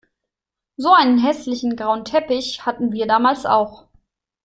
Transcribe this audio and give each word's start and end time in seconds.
So 0.77 0.93
einen 0.95 1.19
hässlichen, 1.19 1.75
grauen 1.75 2.05
Teppich 2.05 2.65
hatten 2.65 2.91
wir 2.91 3.05
damals 3.05 3.45
auch. 3.45 3.85